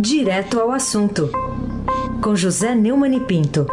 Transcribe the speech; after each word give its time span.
Direto 0.00 0.60
ao 0.60 0.70
assunto, 0.70 1.28
com 2.22 2.36
José 2.36 2.72
Neumann 2.72 3.16
e 3.16 3.20
Pinto. 3.20 3.66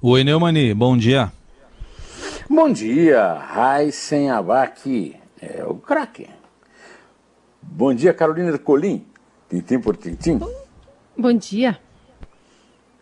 Oi, 0.00 0.22
Neumani, 0.22 0.72
bom 0.72 0.96
dia. 0.96 1.32
Bom 2.48 2.72
dia, 2.72 3.32
Raíssen 3.32 4.30
Abac, 4.30 5.16
é 5.40 5.64
o 5.64 5.74
craque. 5.74 6.28
Bom 7.60 7.92
dia, 7.92 8.14
Carolina 8.14 8.56
Colim, 8.56 9.04
tintim 9.50 9.80
por 9.80 9.96
tintim. 9.96 10.38
Bom 11.18 11.32
dia. 11.32 11.80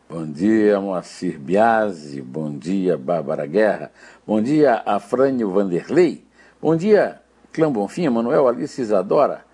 Bom 0.08 0.24
dia, 0.24 0.80
Moacir 0.80 1.38
Biasi. 1.38 2.22
Bom 2.22 2.56
dia, 2.56 2.96
Bárbara 2.96 3.46
Guerra. 3.46 3.92
Bom 4.26 4.40
dia, 4.40 4.82
Afrânio 4.86 5.50
Vanderlei. 5.50 6.24
Bom 6.60 6.74
dia, 6.74 7.20
Clã 7.52 7.70
Bonfim, 7.70 8.08
Manuel 8.08 8.48
Alice 8.48 8.80
Isadora. 8.80 9.44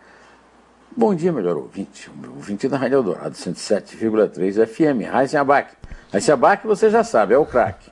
Bom 0.96 1.14
dia, 1.14 1.32
melhor 1.32 1.56
ouvinte. 1.56 2.10
Ouvinte 2.34 2.68
da 2.68 2.76
Rádio 2.76 2.96
Eldorado, 2.96 3.34
107,3 3.34 4.66
FM. 4.66 5.10
Raíssen 5.10 5.40
Abac. 5.40 5.74
Raíssen 6.12 6.32
Abac, 6.34 6.66
você 6.66 6.90
já 6.90 7.04
sabe, 7.04 7.34
é 7.34 7.38
o 7.38 7.44
craque. 7.44 7.90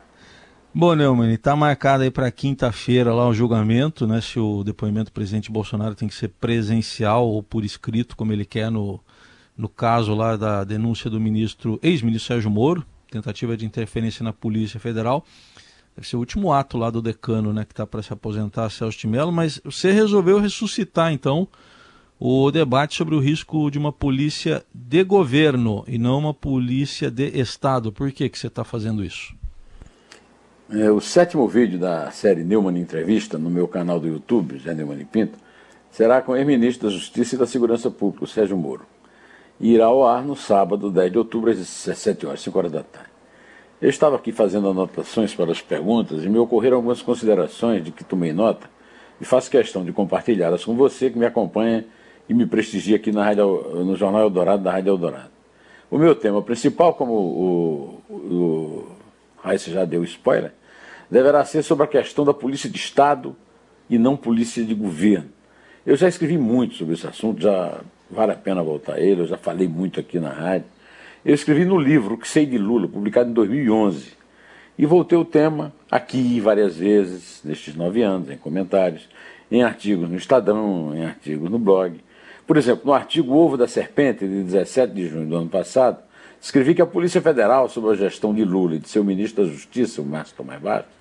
Bom, 0.73 0.95
Neumann, 0.95 1.33
está 1.33 1.55
marcado 1.55 2.03
aí 2.03 2.11
para 2.11 2.31
quinta-feira 2.31 3.15
lá 3.15 3.29
o 3.29 3.33
julgamento, 3.33 4.07
né? 4.07 4.21
Se 4.21 4.41
o 4.41 4.65
depoimento 4.65 5.11
do 5.11 5.13
presidente 5.15 5.53
Bolsonaro 5.53 5.95
tem 5.95 6.09
que 6.09 6.15
ser 6.15 6.29
presencial 6.29 7.29
ou 7.29 7.43
por 7.43 7.65
escrito, 7.65 8.17
como 8.17 8.33
ele 8.33 8.45
quer 8.45 8.71
no, 8.71 9.01
no 9.57 9.69
caso 9.69 10.15
lá 10.15 10.37
da 10.37 10.65
denúncia 10.65 11.09
do 11.09 11.21
ministro, 11.21 11.79
ex-ministro 11.83 12.27
Sérgio 12.27 12.51
Moro, 12.51 12.85
tentativa 13.11 13.57
de 13.57 13.65
interferência 13.65 14.25
na 14.25 14.33
Polícia 14.33 14.81
Federal. 14.81 15.25
Deve 15.97 16.09
ser 16.09 16.17
o 16.17 16.19
último 16.19 16.53
ato 16.53 16.77
lá 16.77 16.91
do 16.91 17.01
decano, 17.01 17.53
né, 17.53 17.65
que 17.65 17.73
está 17.73 17.87
para 17.87 18.03
se 18.03 18.13
aposentar, 18.13 18.69
Celso 18.71 18.99
de 18.99 19.07
Mello, 19.07 19.33
mas 19.33 19.61
você 19.65 19.93
resolveu 19.93 20.39
ressuscitar, 20.39 21.13
então, 21.13 21.47
o 22.19 22.51
debate 22.51 22.97
sobre 22.97 23.15
o 23.15 23.21
risco 23.21 23.71
de 23.71 23.79
uma 23.79 23.93
polícia 23.93 24.65
de 24.75 25.05
governo 25.05 25.85
e 25.87 25.99
não 25.99 26.19
uma 26.19 26.35
polícia 26.35 27.11
de 27.11 27.29
Estado. 27.39 27.93
Por 27.93 28.11
que, 28.11 28.29
que 28.29 28.39
você 28.39 28.49
está 28.49 28.65
fazendo 28.65 29.05
isso? 29.05 29.35
É, 30.71 30.91
o 30.91 31.01
sétimo 31.01 31.47
vídeo 31.47 31.79
da 31.79 32.11
série 32.11 32.43
Neumann 32.43 32.79
Entrevista, 32.79 33.39
no 33.39 33.51
meu 33.51 33.69
canal 33.69 34.01
do 34.01 34.09
YouTube, 34.09 34.59
José 34.59 34.75
Neumann 34.75 35.05
Pinto, 35.05 35.39
será 35.91 36.21
com 36.23 36.33
o 36.33 36.37
ex-ministro 36.37 36.89
da 36.89 36.95
Justiça 36.95 37.37
e 37.37 37.39
da 37.39 37.47
Segurança 37.47 37.91
Pública, 37.91 38.27
Sérgio 38.27 38.57
Moro 38.57 38.87
e 39.61 39.73
irá 39.73 39.87
ao 39.87 40.07
ar 40.07 40.25
no 40.25 40.37
sábado, 40.37 40.91
10 40.91 41.13
de 41.13 41.19
outubro, 41.19 41.51
às 41.51 41.57
17 41.57 42.27
horas, 42.27 42.41
5 42.41 42.59
horas 42.59 42.73
da 42.73 42.83
tarde. 42.83 43.14
Eu 43.83 43.91
estava 43.91 44.17
aqui 44.17 44.33
fazendo 44.33 44.69
anotações 44.69 45.35
para 45.35 45.51
as 45.51 45.61
perguntas 45.61 46.25
e 46.25 46.29
me 46.29 46.39
ocorreram 46.39 46.77
algumas 46.77 47.03
considerações 47.03 47.85
de 47.85 47.91
que 47.91 48.05
tomei 48.05 48.33
nota 48.33 48.71
e 49.21 49.25
faço 49.25 49.51
questão 49.51 49.85
de 49.85 49.93
compartilhá-las 49.93 50.65
com 50.65 50.75
você 50.75 51.11
que 51.11 51.19
me 51.19 51.27
acompanha 51.27 51.85
e 52.29 52.35
me 52.35 52.47
prestigia 52.47 52.97
aqui 52.97 53.13
na 53.13 53.25
rádio, 53.25 53.85
no 53.85 53.97
Jornal 53.97 54.23
Eldorado 54.23 54.63
da 54.63 54.71
Rádio 54.71 54.91
Eldorado. 54.91 55.31
O 55.91 55.99
meu 55.99 56.15
tema 56.15 56.41
principal, 56.43 56.95
como 56.95 57.13
o, 57.13 58.03
o, 58.11 58.87
Raíssa 59.43 59.71
já 59.71 59.85
deu 59.85 60.03
spoiler, 60.05 60.53
deverá 61.11 61.45
ser 61.45 61.63
sobre 61.63 61.85
a 61.85 61.89
questão 61.89 62.25
da 62.25 62.33
polícia 62.33 62.69
de 62.71 62.77
Estado 62.77 63.37
e 63.91 63.99
não 63.99 64.17
polícia 64.17 64.65
de 64.65 64.75
governo. 64.75 65.29
Eu 65.85 65.97
já 65.97 66.09
escrevi 66.09 66.39
muito 66.39 66.75
sobre 66.75 66.95
esse 66.95 67.07
assunto, 67.07 67.43
já 67.43 67.81
vale 68.11 68.33
a 68.33 68.37
pena 68.37 68.63
voltar 68.63 68.95
a 68.95 69.01
ele, 69.01 69.21
eu 69.21 69.27
já 69.27 69.37
falei 69.37 69.69
muito 69.69 70.01
aqui 70.01 70.19
na 70.19 70.31
rádio. 70.31 70.67
Eu 71.25 71.35
escrevi 71.35 71.65
no 71.65 71.79
livro 71.79 72.19
Que 72.19 72.29
Sei 72.29 72.45
de 72.45 72.59
Lula, 72.59 72.87
publicado 72.87 73.31
em 73.31 73.33
2011, 73.33 74.13
e 74.77 74.85
voltei 74.85 75.17
o 75.17 75.25
tema 75.25 75.73
aqui 75.91 76.39
várias 76.39 76.77
vezes, 76.77 77.41
nestes 77.43 77.75
nove 77.75 78.03
anos, 78.03 78.29
em 78.29 78.37
comentários, 78.37 79.09
em 79.51 79.63
artigos 79.63 80.07
no 80.07 80.17
Estadão, 80.17 80.95
em 80.95 81.03
artigos 81.03 81.51
no 81.51 81.59
blog. 81.59 81.99
Por 82.47 82.59
exemplo, 82.59 82.83
no 82.85 82.93
artigo 82.93 83.35
Ovo 83.35 83.57
da 83.57 83.67
Serpente, 83.67 84.29
de 84.29 84.43
17 84.43 84.93
de 84.93 85.09
junho 85.09 85.27
do 85.27 85.37
ano 85.37 85.49
passado, 85.49 85.97
escrevi 86.39 86.75
que 86.75 86.83
a 86.83 86.87
Polícia 86.87 87.23
Federal, 87.23 87.71
sob 87.71 87.89
a 87.89 87.95
gestão 87.95 88.35
de 88.35 88.45
Lula 88.45 88.75
e 88.75 88.79
de 88.79 88.91
seu 88.91 89.03
ministro 89.03 89.47
da 89.47 89.51
Justiça, 89.51 90.03
o 90.03 90.05
Márcio 90.05 90.37
Tomás 90.37 90.61
Bastos, 90.61 90.93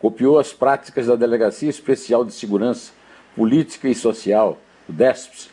copiou 0.00 0.40
as 0.40 0.52
práticas 0.52 1.06
da 1.06 1.14
Delegacia 1.14 1.70
Especial 1.70 2.24
de 2.24 2.32
Segurança 2.32 2.90
Política 3.36 3.88
e 3.88 3.94
Social, 3.94 4.58
o 4.88 4.92
DESPS, 4.92 5.50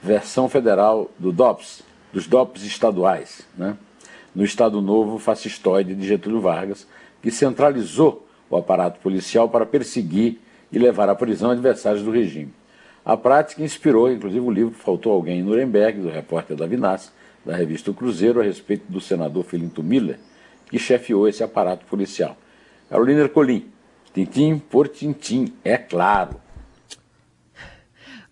versão 0.00 0.48
federal 0.48 1.10
do 1.18 1.32
DOPS, 1.32 1.82
dos 2.14 2.28
DOPS 2.28 2.62
estaduais, 2.62 3.44
né? 3.58 3.76
no 4.32 4.44
Estado 4.44 4.80
Novo 4.80 5.18
fascistoide 5.18 5.96
de 5.96 6.06
Getúlio 6.06 6.40
Vargas, 6.40 6.86
que 7.20 7.30
centralizou 7.30 8.24
o 8.48 8.56
aparato 8.56 9.00
policial 9.00 9.48
para 9.48 9.66
perseguir 9.66 10.38
e 10.70 10.78
levar 10.78 11.08
à 11.08 11.14
prisão 11.14 11.50
adversários 11.50 12.04
do 12.04 12.12
regime. 12.12 12.54
A 13.04 13.16
prática 13.16 13.62
inspirou, 13.62 14.10
inclusive, 14.10 14.46
o 14.46 14.50
livro 14.50 14.74
Faltou 14.74 15.12
Alguém 15.12 15.40
em 15.40 15.42
Nuremberg, 15.42 16.00
do 16.00 16.08
repórter 16.08 16.56
Davi 16.56 16.76
da 16.76 17.54
revista 17.54 17.90
o 17.90 17.94
Cruzeiro, 17.94 18.40
a 18.40 18.44
respeito 18.44 18.84
do 18.88 19.00
senador 19.00 19.44
Filinto 19.44 19.82
Miller, 19.82 20.18
que 20.70 20.78
chefiou 20.78 21.28
esse 21.28 21.42
aparato 21.42 21.84
policial. 21.86 22.36
Carolina 22.88 23.22
Ercolim, 23.22 23.66
tintim 24.14 24.58
por 24.58 24.86
tintim, 24.86 25.52
é 25.64 25.76
claro. 25.76 26.36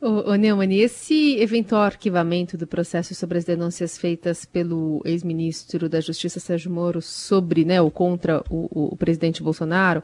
Ô, 0.04 0.32
ô 0.32 0.34
Neumann, 0.34 0.74
esse 0.74 1.38
eventual 1.38 1.82
arquivamento 1.82 2.58
do 2.58 2.66
processo 2.66 3.14
sobre 3.14 3.38
as 3.38 3.44
denúncias 3.44 3.96
feitas 3.96 4.44
pelo 4.44 5.00
ex-ministro 5.04 5.88
da 5.88 6.00
Justiça 6.00 6.40
Sérgio 6.40 6.72
Moro 6.72 7.00
sobre, 7.00 7.64
né, 7.64 7.80
ou 7.80 7.88
contra 7.88 8.42
o, 8.50 8.94
o, 8.94 8.96
presidente 8.96 9.44
Bolsonaro, 9.44 10.02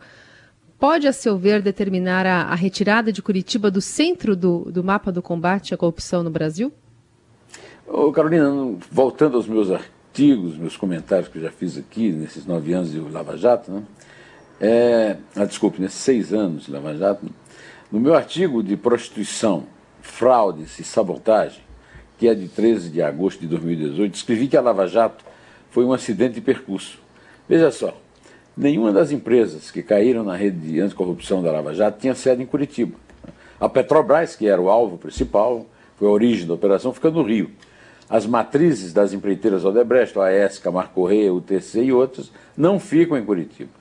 pode, 0.79 1.09
a 1.09 1.13
seu 1.13 1.37
ver, 1.37 1.61
determinar 1.61 2.27
a, 2.27 2.43
a 2.43 2.55
retirada 2.55 3.11
de 3.11 3.21
Curitiba 3.21 3.73
do 3.73 3.81
centro 3.81 4.37
do, 4.37 4.71
do, 4.71 4.85
mapa 4.85 5.11
do 5.11 5.21
combate 5.21 5.75
à 5.75 5.77
corrupção 5.77 6.23
no 6.23 6.31
Brasil? 6.31 6.73
Ô, 7.85 8.13
Carolina, 8.13 8.49
voltando 8.93 9.37
aos 9.37 9.49
meus 9.49 9.69
artigos, 9.69 10.57
meus 10.57 10.77
comentários 10.77 11.27
que 11.27 11.39
eu 11.39 11.43
já 11.43 11.51
fiz 11.51 11.77
aqui 11.77 12.13
nesses 12.13 12.47
nove 12.47 12.73
anos 12.73 12.93
de 12.93 13.01
Lava 13.01 13.37
Jato, 13.37 13.73
né? 13.73 13.83
É, 14.61 15.17
ah, 15.35 15.45
desculpe, 15.45 15.83
nesses 15.83 15.99
seis 15.99 16.33
anos 16.33 16.67
de 16.67 16.71
Lava 16.71 16.95
Jato, 16.95 17.27
no 17.91 17.99
meu 17.99 18.15
artigo 18.15 18.63
de 18.63 18.77
prostituição 18.77 19.67
fraudes 20.03 20.79
e 20.79 20.85
sabotagem, 20.85 21.61
que 22.19 22.29
é 22.29 22.35
de 22.35 22.49
13 22.49 22.91
de 22.91 23.01
agosto 23.03 23.41
de 23.41 23.47
2018, 23.47 24.15
escrevi 24.15 24.49
que 24.49 24.57
a 24.57 24.61
Lava 24.61 24.87
Jato 24.87 25.25
foi 25.71 25.85
um 25.85 25.93
acidente 25.93 26.35
de 26.35 26.41
percurso. 26.41 26.99
Veja 27.49 27.71
só, 27.71 27.97
nenhuma 28.57 28.93
das 28.93 29.13
empresas 29.13 29.71
que 29.71 29.83
caíram 29.83 30.25
na 30.25 30.35
rede 30.35 30.59
de 30.59 30.81
anticorrupção 30.81 31.43
da 31.43 31.53
Lava 31.53 31.75
Jato 31.75 32.01
tinha 32.01 32.15
sede 32.15 32.43
em 32.43 32.47
Curitiba. 32.47 32.97
A 33.61 33.69
Petrobras, 33.69 34.37
que 34.37 34.49
era 34.49 34.61
o 34.61 34.69
alvo 34.69 34.99
principal, 34.99 35.67
foi 35.97 36.09
a 36.09 36.11
origem 36.11 36.47
da 36.47 36.55
operação, 36.55 36.93
fica 36.93 37.11
no 37.11 37.23
Rio. 37.23 37.51
As 38.09 38.25
matrizes 38.25 38.93
das 38.93 39.13
empreiteiras 39.13 39.65
Odebrecht, 39.65 40.19
AES, 40.19 40.59
Camargo 40.59 40.95
Correia, 40.95 41.33
UTC 41.33 41.85
e 41.85 41.93
outras, 41.93 42.31
não 42.57 42.81
ficam 42.81 43.19
em 43.19 43.25
Curitiba. 43.25 43.78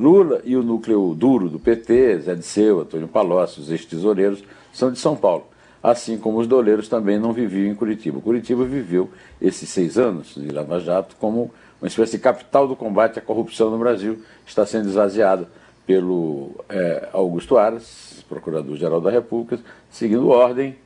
Lula 0.00 0.40
e 0.44 0.56
o 0.56 0.62
núcleo 0.62 1.14
duro 1.14 1.48
do 1.48 1.58
PT, 1.58 2.20
Zé 2.20 2.34
de 2.34 2.44
Seu, 2.44 2.80
Antônio 2.80 3.06
Palocci, 3.06 3.60
os 3.60 3.70
ex-tesoureiros, 3.70 4.42
são 4.72 4.90
de 4.90 4.98
São 4.98 5.14
Paulo 5.14 5.50
assim 5.82 6.18
como 6.18 6.38
os 6.38 6.46
doleiros 6.46 6.88
também 6.88 7.18
não 7.18 7.32
viviam 7.32 7.70
em 7.70 7.74
Curitiba. 7.74 8.20
Curitiba 8.20 8.64
viveu 8.64 9.10
esses 9.40 9.68
seis 9.68 9.96
anos 9.96 10.34
de 10.34 10.50
Lava 10.50 10.78
Jato 10.78 11.16
como 11.16 11.50
uma 11.80 11.88
espécie 11.88 12.12
de 12.12 12.22
capital 12.22 12.68
do 12.68 12.76
combate 12.76 13.18
à 13.18 13.22
corrupção 13.22 13.70
no 13.70 13.78
Brasil, 13.78 14.22
está 14.46 14.66
sendo 14.66 14.88
esvaziada 14.88 15.48
pelo 15.86 16.50
é, 16.68 17.08
Augusto 17.12 17.56
Aras, 17.56 18.22
procurador-geral 18.28 19.00
da 19.00 19.10
República, 19.10 19.58
seguindo 19.90 20.28
ordem 20.28 20.76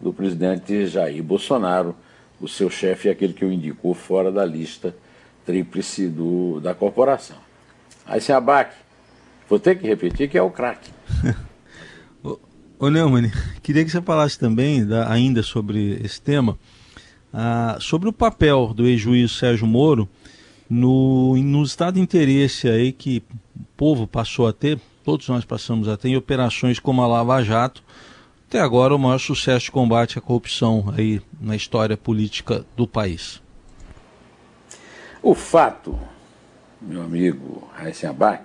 do 0.00 0.12
presidente 0.12 0.86
Jair 0.86 1.22
Bolsonaro, 1.22 1.94
o 2.40 2.48
seu 2.48 2.68
chefe 2.68 3.08
é 3.08 3.12
aquele 3.12 3.32
que 3.32 3.44
o 3.44 3.52
indicou 3.52 3.94
fora 3.94 4.32
da 4.32 4.44
lista 4.44 4.94
tríplice 5.46 6.08
do, 6.08 6.58
da 6.60 6.74
corporação. 6.74 7.36
Aí 8.10 8.20
se 8.20 8.32
abaque. 8.32 8.74
Vou 9.48 9.60
ter 9.60 9.78
que 9.78 9.86
repetir 9.86 10.28
que 10.28 10.36
é 10.36 10.42
o 10.42 10.50
craque. 10.50 10.90
Ô 12.76 12.90
Neumann, 12.90 13.30
queria 13.62 13.84
que 13.84 13.90
você 13.90 14.02
falasse 14.02 14.36
também, 14.36 14.84
da, 14.84 15.08
ainda 15.12 15.44
sobre 15.44 16.00
esse 16.02 16.20
tema, 16.20 16.58
ah, 17.32 17.76
sobre 17.78 18.08
o 18.08 18.12
papel 18.12 18.74
do 18.74 18.86
ex-juiz 18.86 19.30
Sérgio 19.30 19.66
Moro 19.66 20.08
no, 20.68 21.36
no 21.36 21.62
estado 21.62 21.94
de 21.94 22.00
interesse 22.00 22.68
aí 22.68 22.90
que 22.90 23.22
o 23.54 23.64
povo 23.76 24.08
passou 24.08 24.48
a 24.48 24.52
ter, 24.52 24.80
todos 25.04 25.28
nós 25.28 25.44
passamos 25.44 25.86
a 25.86 25.96
ter, 25.96 26.08
em 26.08 26.16
operações 26.16 26.80
como 26.80 27.02
a 27.02 27.06
Lava 27.06 27.44
Jato, 27.44 27.84
até 28.48 28.58
agora 28.58 28.94
o 28.94 28.98
maior 28.98 29.18
sucesso 29.18 29.66
de 29.66 29.70
combate 29.70 30.18
à 30.18 30.20
corrupção 30.20 30.92
aí 30.96 31.22
na 31.40 31.54
história 31.54 31.96
política 31.96 32.64
do 32.76 32.88
país. 32.88 33.40
O 35.22 35.34
fato, 35.34 35.96
meu 36.80 37.02
amigo 37.02 37.68
Raíssen 37.74 38.08
Abac, 38.08 38.44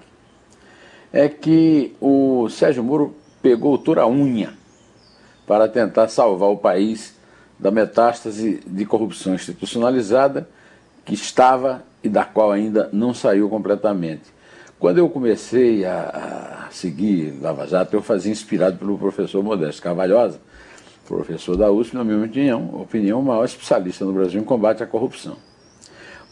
é 1.13 1.29
que 1.29 1.95
o 2.01 2.49
Sérgio 2.49 2.83
Moro 2.83 3.15
pegou 3.41 3.77
toda 3.77 4.01
a 4.01 4.07
unha 4.07 4.53
para 5.47 5.67
tentar 5.67 6.07
salvar 6.07 6.49
o 6.49 6.57
país 6.57 7.15
da 7.57 7.71
metástase 7.71 8.59
de 8.65 8.85
corrupção 8.85 9.35
institucionalizada 9.35 10.49
que 11.05 11.13
estava 11.13 11.83
e 12.03 12.09
da 12.09 12.25
qual 12.25 12.51
ainda 12.51 12.89
não 12.91 13.13
saiu 13.13 13.47
completamente. 13.47 14.33
Quando 14.77 14.97
eu 14.97 15.09
comecei 15.09 15.85
a, 15.85 16.67
seguir 16.69 17.39
Lava 17.41 17.65
Jato, 17.65 17.95
eu 17.95 18.01
fazia 18.01 18.31
inspirado 18.31 18.77
pelo 18.77 18.97
professor 18.97 19.41
Modesto 19.41 19.81
Carvalhosa, 19.81 20.39
professor 21.07 21.55
da 21.55 21.71
USP, 21.71 21.95
na 21.95 22.03
minha 22.03 22.17
opinião, 22.73 23.19
o 23.19 23.23
maior 23.23 23.45
especialista 23.45 24.03
no 24.03 24.11
Brasil 24.11 24.41
em 24.41 24.43
combate 24.43 24.83
à 24.83 24.87
corrupção. 24.87 25.37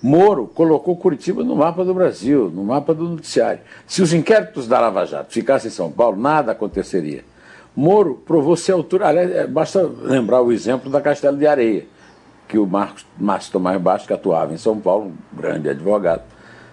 Moro 0.03 0.47
colocou 0.47 0.97
Curitiba 0.97 1.45
no 1.45 1.55
mapa 1.55 1.85
do 1.85 1.93
Brasil, 1.93 2.51
no 2.53 2.61
mapa 2.65 2.93
do 2.93 3.07
noticiário. 3.07 3.61
Se 3.87 4.01
os 4.01 4.11
inquéritos 4.11 4.67
da 4.67 4.77
Lava 4.77 5.05
Jato 5.05 5.31
ficassem 5.31 5.69
em 5.69 5.73
São 5.73 5.89
Paulo, 5.89 6.17
nada 6.17 6.51
aconteceria. 6.51 7.23
Moro 7.73 8.15
provou 8.25 8.57
ser 8.57 8.73
altura. 8.73 9.07
Aliás, 9.07 9.31
é, 9.31 9.47
basta 9.47 9.81
lembrar 9.81 10.41
o 10.41 10.51
exemplo 10.51 10.91
da 10.91 10.99
Castelo 10.99 11.37
de 11.37 11.47
Areia, 11.47 11.85
que 12.49 12.57
o 12.57 12.67
Marcos 12.67 13.05
Márcio 13.17 13.53
Tomás 13.53 13.81
Bastos, 13.81 14.07
que 14.07 14.13
atuava 14.13 14.53
em 14.53 14.57
São 14.57 14.77
Paulo, 14.77 15.05
um 15.05 15.37
grande 15.37 15.69
advogado, 15.69 16.23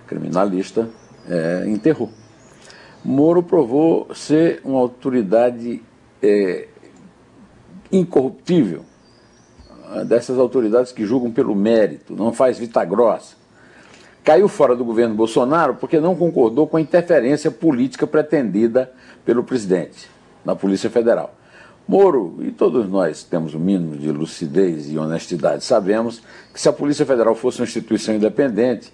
criminalista, 0.08 0.88
é, 1.28 1.68
enterrou. 1.68 2.10
Moro 3.04 3.44
provou 3.44 4.12
ser 4.12 4.60
uma 4.64 4.80
autoridade 4.80 5.80
é, 6.20 6.66
incorruptível, 7.92 8.84
dessas 10.06 10.38
autoridades 10.38 10.92
que 10.92 11.04
julgam 11.04 11.30
pelo 11.30 11.54
mérito, 11.54 12.14
não 12.14 12.32
faz 12.32 12.58
vista 12.58 12.84
grossa. 12.84 13.34
Caiu 14.22 14.48
fora 14.48 14.76
do 14.76 14.84
governo 14.84 15.14
Bolsonaro 15.14 15.74
porque 15.74 15.98
não 15.98 16.14
concordou 16.14 16.66
com 16.66 16.76
a 16.76 16.80
interferência 16.80 17.50
política 17.50 18.06
pretendida 18.06 18.92
pelo 19.24 19.42
presidente 19.42 20.08
na 20.44 20.54
Polícia 20.54 20.90
Federal. 20.90 21.34
Moro, 21.88 22.36
e 22.40 22.52
todos 22.52 22.88
nós 22.88 23.24
temos 23.24 23.54
o 23.54 23.56
um 23.56 23.60
mínimo 23.60 23.96
de 23.96 24.12
lucidez 24.12 24.90
e 24.90 24.98
honestidade, 24.98 25.64
sabemos 25.64 26.22
que 26.52 26.60
se 26.60 26.68
a 26.68 26.72
Polícia 26.72 27.04
Federal 27.04 27.34
fosse 27.34 27.60
uma 27.60 27.64
instituição 27.64 28.14
independente, 28.14 28.92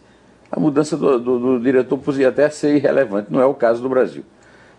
a 0.51 0.59
mudança 0.59 0.97
do, 0.97 1.19
do, 1.19 1.39
do 1.39 1.61
diretor 1.61 1.99
podia 1.99 2.29
até 2.29 2.49
ser 2.49 2.77
irrelevante. 2.77 3.31
Não 3.31 3.41
é 3.41 3.45
o 3.45 3.53
caso 3.53 3.83
do 3.83 3.89
Brasil. 3.89 4.23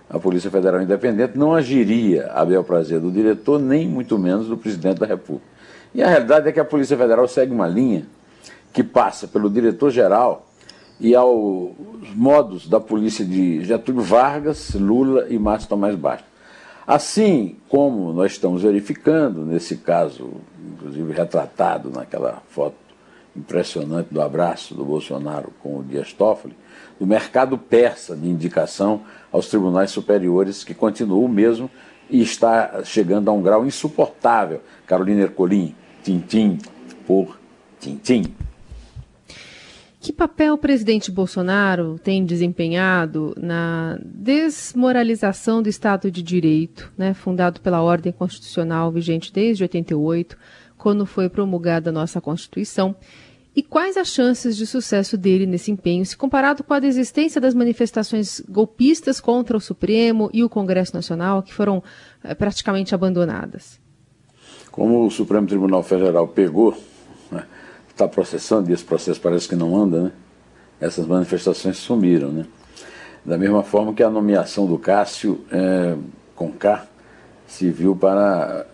A 0.10 0.18
Polícia 0.18 0.50
Federal 0.50 0.82
Independente 0.82 1.38
não 1.38 1.54
agiria 1.54 2.32
a 2.32 2.46
bel 2.46 2.64
prazer 2.64 3.00
do 3.00 3.12
diretor, 3.12 3.60
nem 3.60 3.88
muito 3.88 4.18
menos 4.18 4.48
do 4.48 4.58
presidente 4.58 5.00
da 5.00 5.06
República. 5.06 5.57
E 5.98 6.04
a 6.04 6.10
realidade 6.10 6.48
é 6.48 6.52
que 6.52 6.60
a 6.60 6.64
Polícia 6.64 6.96
Federal 6.96 7.28
segue 7.28 7.52
uma 7.52 7.68
linha 7.68 8.06
que 8.72 8.84
passa 8.84 9.28
pelo 9.28 9.50
diretor-geral 9.50 10.46
e 11.00 11.16
aos 11.16 11.74
modos 12.14 12.70
da 12.70 12.80
polícia 12.80 13.26
de 13.26 13.64
Getúlio 13.64 14.04
Vargas, 14.04 14.76
Lula 14.76 15.26
e 15.28 15.40
Márcio 15.40 15.70
Tomás 15.70 15.96
Bastos. 15.96 16.28
Assim 16.86 17.56
como 17.68 18.14
nós 18.14 18.34
estamos 18.34 18.62
verificando, 18.62 19.44
nesse 19.44 19.78
caso, 19.78 20.34
inclusive 20.72 21.12
retratado 21.14 21.90
naquela 21.90 22.44
foto 22.48 22.76
impressionante 23.36 24.14
do 24.14 24.22
abraço 24.22 24.76
do 24.76 24.86
Bolsonaro 24.86 25.52
com 25.64 25.80
o 25.80 25.84
Dias 25.84 26.14
Toffoli, 26.14 26.56
do 27.00 27.08
mercado 27.08 27.58
persa 27.58 28.16
de 28.16 28.30
indicação 28.30 29.02
aos 29.32 29.48
tribunais 29.48 29.90
superiores, 29.90 30.64
que 30.64 30.76
continua 30.76 31.26
o 31.26 31.28
mesmo 31.28 31.72
e 32.08 32.22
está 32.22 32.84
chegando 32.84 33.30
a 33.30 33.34
um 33.34 33.42
grau 33.42 33.66
insuportável. 33.66 34.62
Carolina 34.86 35.24
Ercolim, 35.24 35.76
tintim 36.08 36.58
por 37.06 37.38
tintim. 37.82 38.24
Que 40.00 40.14
papel 40.14 40.54
o 40.54 40.58
presidente 40.58 41.12
Bolsonaro 41.12 42.00
tem 42.02 42.24
desempenhado 42.24 43.36
na 43.38 44.00
desmoralização 44.02 45.62
do 45.62 45.68
Estado 45.68 46.10
de 46.10 46.24
Direito, 46.24 46.90
né, 46.98 47.14
fundado 47.14 47.60
pela 47.60 47.82
ordem 47.82 48.14
constitucional 48.14 48.90
vigente 48.90 49.34
desde 49.34 49.66
88, 49.66 50.38
quando 50.78 51.06
foi 51.06 51.28
promulgada 51.28 51.90
a 51.90 51.94
nossa 51.94 52.22
Constituição? 52.22 52.96
E 53.54 53.62
quais 53.62 53.98
as 53.98 54.08
chances 54.08 54.56
de 54.56 54.66
sucesso 54.66 55.18
dele 55.18 55.46
nesse 55.46 55.72
empenho, 55.72 56.06
se 56.06 56.16
comparado 56.16 56.64
com 56.64 56.74
a 56.74 56.80
desistência 56.80 57.42
das 57.42 57.54
manifestações 57.54 58.40
golpistas 58.48 59.20
contra 59.20 59.58
o 59.58 59.60
Supremo 59.60 60.30
e 60.32 60.42
o 60.42 60.50
Congresso 60.50 60.94
Nacional, 60.94 61.44
que 61.44 61.54
foram 61.54 61.84
é, 62.24 62.34
praticamente 62.34 62.96
abandonadas? 62.96 63.78
Como 64.78 65.08
o 65.08 65.10
Supremo 65.10 65.48
Tribunal 65.48 65.82
Federal 65.82 66.28
pegou, 66.28 66.78
né, 67.32 67.46
está 67.90 68.08
processando, 68.08 68.70
e 68.70 68.74
esse 68.74 68.84
processo 68.84 69.20
parece 69.20 69.50
que 69.50 69.56
não 69.56 69.76
anda, 69.76 70.04
né? 70.04 70.12
essas 70.80 71.08
manifestações 71.08 71.78
sumiram. 71.78 72.30
Né? 72.30 72.46
Da 73.26 73.40
mesma 73.40 73.64
forma 73.64 73.92
que 73.92 74.04
a 74.04 74.10
nomeação 74.12 74.68
do 74.68 74.78
Cássio 74.78 75.44
é, 75.52 75.96
com 76.36 76.54
se 77.48 77.72
viu 77.72 77.96
para, 77.96 78.68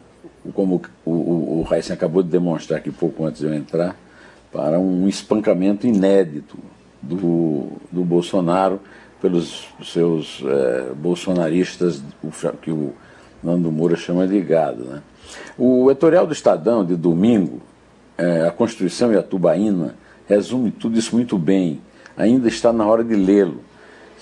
como 0.53 0.81
o, 1.05 1.11
o, 1.11 1.61
o 1.61 1.93
acabou 1.93 2.21
de 2.21 2.27
demonstrar 2.27 2.79
aqui 2.79 2.91
pouco 2.91 3.25
antes 3.25 3.39
de 3.39 3.47
eu 3.47 3.53
entrar, 3.53 3.95
para 4.51 4.77
um 4.77 5.07
espancamento 5.07 5.87
inédito 5.87 6.57
do, 7.01 7.71
do 7.89 8.03
Bolsonaro 8.03 8.81
pelos 9.21 9.69
seus 9.81 10.43
é, 10.45 10.93
bolsonaristas, 10.93 12.03
que 12.61 12.71
o 12.71 12.93
Nando 13.43 13.71
Moura 13.71 13.95
chama 13.95 14.27
de. 14.27 14.41
Né? 14.41 15.01
O 15.57 15.91
editorial 15.91 16.25
do 16.25 16.33
Estadão, 16.33 16.85
de 16.85 16.95
domingo, 16.95 17.61
é, 18.17 18.47
A 18.47 18.51
Constituição 18.51 19.11
e 19.11 19.17
a 19.17 19.23
Tubaína, 19.23 19.95
resume 20.27 20.71
tudo 20.71 20.97
isso 20.97 21.15
muito 21.15 21.37
bem. 21.37 21.81
Ainda 22.15 22.47
está 22.47 22.71
na 22.71 22.85
hora 22.85 23.03
de 23.03 23.15
lê-lo. 23.15 23.61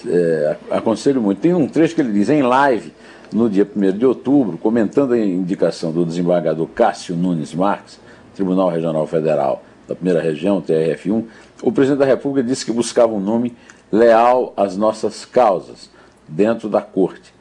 É, 0.05 0.57
aconselho 0.71 1.21
muito. 1.21 1.39
Tem 1.39 1.53
um 1.53 1.67
trecho 1.67 1.93
que 1.93 2.01
ele 2.01 2.11
diz 2.11 2.29
em 2.29 2.41
live, 2.41 2.93
no 3.31 3.49
dia 3.49 3.67
1 3.75 3.97
de 3.97 4.05
outubro, 4.05 4.57
comentando 4.57 5.13
a 5.13 5.19
indicação 5.19 5.91
do 5.91 6.05
desembargador 6.05 6.67
Cássio 6.67 7.15
Nunes 7.15 7.53
Marques, 7.53 7.99
Tribunal 8.35 8.69
Regional 8.69 9.05
Federal, 9.07 9.63
da 9.87 9.95
primeira 9.95 10.21
região, 10.21 10.61
TRF1, 10.61 11.25
o 11.61 11.71
presidente 11.71 11.99
da 11.99 12.05
República 12.05 12.47
disse 12.47 12.65
que 12.65 12.71
buscava 12.71 13.13
um 13.13 13.19
nome 13.19 13.55
leal 13.91 14.53
às 14.55 14.75
nossas 14.75 15.25
causas 15.25 15.89
dentro 16.27 16.69
da 16.69 16.81
corte. 16.81 17.33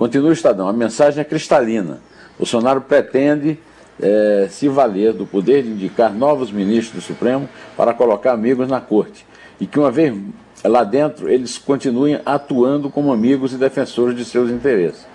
Continua 0.00 0.30
o 0.30 0.32
Estadão, 0.32 0.66
a 0.66 0.72
mensagem 0.72 1.20
é 1.20 1.24
cristalina. 1.24 2.00
Bolsonaro 2.38 2.80
pretende 2.80 3.58
é, 4.00 4.46
se 4.48 4.66
valer 4.66 5.12
do 5.12 5.26
poder 5.26 5.62
de 5.62 5.68
indicar 5.68 6.10
novos 6.10 6.50
ministros 6.50 7.04
do 7.04 7.06
Supremo 7.06 7.46
para 7.76 7.92
colocar 7.92 8.32
amigos 8.32 8.66
na 8.66 8.80
corte. 8.80 9.26
E 9.60 9.66
que, 9.66 9.78
uma 9.78 9.90
vez 9.90 10.18
lá 10.64 10.84
dentro, 10.84 11.28
eles 11.28 11.58
continuem 11.58 12.18
atuando 12.24 12.88
como 12.88 13.12
amigos 13.12 13.52
e 13.52 13.58
defensores 13.58 14.16
de 14.16 14.24
seus 14.24 14.50
interesses. 14.50 15.06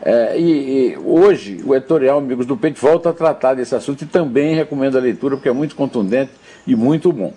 É, 0.00 0.38
e, 0.38 0.92
e, 0.92 0.98
hoje 0.98 1.60
o 1.66 1.74
editorial 1.74 2.18
Amigos 2.18 2.46
do 2.46 2.56
Peito 2.56 2.80
volta 2.80 3.10
a 3.10 3.12
tratar 3.12 3.54
desse 3.54 3.74
assunto 3.74 4.02
e 4.02 4.06
também 4.06 4.54
recomendo 4.54 4.96
a 4.96 5.00
leitura 5.00 5.34
porque 5.34 5.48
é 5.48 5.52
muito 5.52 5.74
contundente 5.74 6.30
e 6.64 6.76
muito 6.76 7.12
bom. 7.12 7.34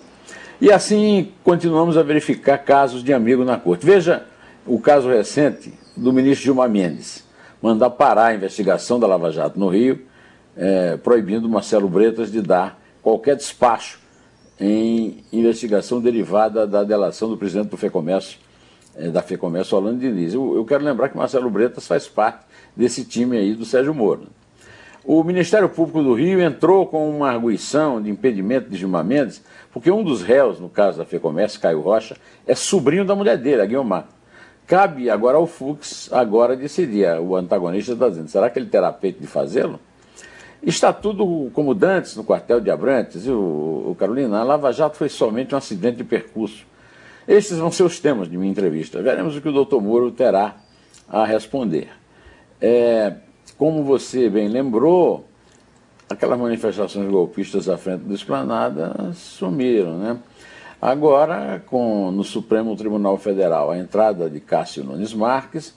E 0.60 0.70
assim 0.70 1.32
continuamos 1.42 1.96
a 1.96 2.04
verificar 2.04 2.58
casos 2.58 3.02
de 3.02 3.12
amigo 3.12 3.44
na 3.44 3.56
corte. 3.56 3.84
Veja 3.84 4.24
o 4.66 4.80
caso 4.80 5.08
recente 5.08 5.72
do 5.96 6.12
ministro 6.12 6.44
Gilmar 6.44 6.68
Mendes, 6.68 7.24
mandar 7.62 7.90
parar 7.90 8.26
a 8.26 8.34
investigação 8.34 8.98
da 8.98 9.06
Lava 9.06 9.30
Jato 9.30 9.58
no 9.58 9.68
Rio, 9.68 10.00
é, 10.56 10.96
proibindo 10.96 11.48
Marcelo 11.48 11.88
Bretas 11.88 12.32
de 12.32 12.42
dar 12.42 12.80
qualquer 13.02 13.36
despacho 13.36 14.00
em 14.58 15.24
investigação 15.32 16.00
derivada 16.00 16.66
da 16.66 16.82
delação 16.82 17.28
do 17.28 17.36
presidente 17.36 17.68
do 17.68 17.76
FEComércio, 17.76 18.38
é, 18.96 19.08
da 19.08 19.22
FEComércio, 19.22 19.76
Orlando 19.76 20.00
Diniz. 20.00 20.34
Eu, 20.34 20.56
eu 20.56 20.64
quero 20.64 20.84
lembrar 20.84 21.10
que 21.10 21.16
Marcelo 21.16 21.48
Bretas 21.50 21.86
faz 21.86 22.08
parte 22.08 22.44
desse 22.74 23.04
time 23.04 23.36
aí 23.36 23.54
do 23.54 23.64
Sérgio 23.64 23.94
Moro. 23.94 24.26
O 25.04 25.22
Ministério 25.22 25.68
Público 25.68 26.02
do 26.02 26.14
Rio 26.14 26.40
entrou 26.40 26.84
com 26.86 27.08
uma 27.08 27.28
arguição 27.30 28.02
de 28.02 28.10
impedimento 28.10 28.68
de 28.68 28.76
Gilmar 28.76 29.04
Mendes, 29.04 29.40
porque 29.72 29.88
um 29.88 30.02
dos 30.02 30.20
réus, 30.20 30.58
no 30.58 30.68
caso 30.68 30.98
da 30.98 31.04
FEComércio, 31.04 31.60
Caio 31.60 31.80
Rocha, 31.80 32.16
é 32.44 32.56
sobrinho 32.56 33.04
da 33.04 33.14
mulher 33.14 33.38
dele, 33.38 33.62
a 33.62 33.66
Guilmar. 33.66 34.08
Cabe 34.66 35.08
agora 35.08 35.36
ao 35.36 35.46
Fux 35.46 36.12
agora 36.12 36.56
decidir, 36.56 37.06
o 37.20 37.36
antagonista 37.36 37.92
está 37.92 38.08
dizendo, 38.08 38.28
será 38.28 38.50
que 38.50 38.58
ele 38.58 38.66
terá 38.66 38.92
peito 38.92 39.20
de 39.20 39.26
fazê-lo? 39.26 39.78
Está 40.60 40.92
tudo 40.92 41.50
como 41.52 41.72
dantes 41.72 42.16
no 42.16 42.24
quartel 42.24 42.60
de 42.60 42.70
Abrantes, 42.70 43.26
e 43.26 43.30
o, 43.30 43.90
o 43.90 43.96
Carolina, 43.96 44.40
a 44.40 44.42
Lava 44.42 44.72
Jato 44.72 44.96
foi 44.96 45.08
somente 45.08 45.54
um 45.54 45.58
acidente 45.58 45.98
de 45.98 46.04
percurso. 46.04 46.66
Estes 47.28 47.58
vão 47.58 47.70
ser 47.70 47.84
os 47.84 48.00
temas 48.00 48.28
de 48.28 48.36
minha 48.36 48.50
entrevista. 48.50 49.00
Veremos 49.02 49.36
o 49.36 49.40
que 49.40 49.48
o 49.48 49.52
doutor 49.52 49.80
Moro 49.80 50.10
terá 50.10 50.56
a 51.08 51.24
responder. 51.24 51.88
É, 52.60 53.14
como 53.56 53.84
você 53.84 54.28
bem 54.28 54.48
lembrou, 54.48 55.26
aquelas 56.08 56.38
manifestações 56.38 57.08
golpistas 57.10 57.68
à 57.68 57.76
frente 57.76 58.02
do 58.02 58.14
Esplanada 58.14 59.12
sumiram, 59.12 59.98
né? 59.98 60.18
Agora, 60.86 61.60
com, 61.66 62.12
no 62.12 62.22
Supremo 62.22 62.76
Tribunal 62.76 63.18
Federal, 63.18 63.72
a 63.72 63.76
entrada 63.76 64.30
de 64.30 64.38
Cássio 64.38 64.84
Nunes 64.84 65.12
Marques, 65.12 65.74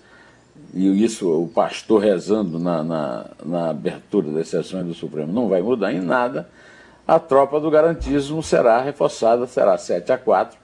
e 0.72 1.04
isso 1.04 1.28
o 1.28 1.48
pastor 1.48 2.04
rezando 2.04 2.60
na, 2.60 2.84
na, 2.84 3.26
na 3.44 3.70
abertura 3.72 4.30
das 4.32 4.50
sessões 4.50 4.86
do 4.86 4.94
Supremo 4.94 5.34
não 5.34 5.50
vai 5.50 5.64
mudar 5.64 5.92
em 5.92 6.00
nada, 6.00 6.48
a 7.08 7.18
tropa 7.18 7.60
do 7.60 7.72
garantismo 7.72 8.44
será 8.44 8.80
reforçada, 8.84 9.48
será 9.48 9.80
7 9.80 10.12
a 10.12 10.18
4. 10.20 10.56